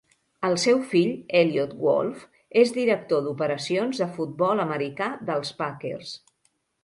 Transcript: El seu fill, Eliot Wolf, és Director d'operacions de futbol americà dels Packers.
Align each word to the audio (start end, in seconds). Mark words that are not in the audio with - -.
El 0.47 0.55
seu 0.61 0.79
fill, 0.93 1.11
Eliot 1.41 1.75
Wolf, 1.87 2.23
és 2.63 2.73
Director 2.79 3.23
d'operacions 3.27 4.01
de 4.05 4.09
futbol 4.15 4.65
americà 4.67 5.13
dels 5.31 5.55
Packers. 5.63 6.17